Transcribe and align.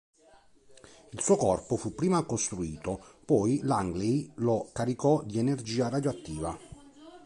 Il 1.13 1.21
suo 1.21 1.35
corpo 1.35 1.77
fu 1.77 1.93
prima 1.93 2.23
costruito, 2.25 3.19
poi 3.23 3.59
Langley 3.61 4.31
lo 4.37 4.71
caricò 4.73 5.21
di 5.23 5.37
energia 5.37 5.89
radioattiva. 5.89 6.57